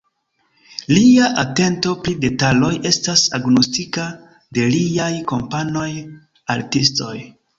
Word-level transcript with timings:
Lia 0.91 1.25
atento 1.41 1.91
pri 2.05 2.13
detaloj 2.23 2.71
estas 2.91 3.25
agnoskita 3.39 4.07
de 4.59 4.65
liaj 4.77 5.11
kompanoj 5.33 5.87
artistoj. 6.55 7.15